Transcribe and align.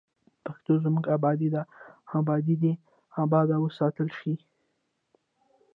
پښتو 0.45 0.73
زموږ 0.83 1.05
ابادي 1.17 1.49
ده 1.55 1.63
او 2.09 2.13
ابادي 2.23 2.55
دې 2.63 2.73
اباد 3.23 3.49
وساتل 3.63 4.07
شي. 4.19 4.33